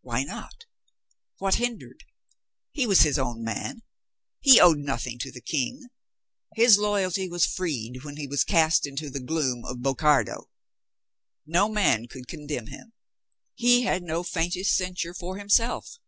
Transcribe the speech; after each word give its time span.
Why 0.00 0.24
not? 0.24 0.64
What 1.38 1.54
hindered? 1.54 2.02
He 2.72 2.84
was 2.84 3.02
his 3.02 3.16
own 3.16 3.44
man. 3.44 3.82
He 4.40 4.60
owed 4.60 4.78
nothing 4.78 5.20
to 5.20 5.30
the 5.30 5.40
King. 5.40 5.86
His 6.56 6.78
loyalty 6.78 7.28
was 7.28 7.46
freed 7.46 8.02
when 8.02 8.16
he 8.16 8.26
was 8.26 8.42
cast 8.42 8.88
into 8.88 9.08
the 9.08 9.20
gloom 9.22 9.64
of 9.64 9.80
Bocardo. 9.80 10.50
No 11.46 11.68
man 11.68 12.08
could 12.08 12.26
condemn 12.26 12.66
him. 12.66 12.92
He 13.54 13.82
had 13.82 14.02
no 14.02 14.24
faintest 14.24 14.74
censure 14.74 15.14
for 15.14 15.36
himself. 15.38 16.00